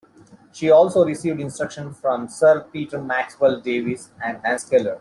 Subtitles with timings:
[0.51, 4.89] She also received instruction from Sir Peter Maxwell Davies and Hans Keller.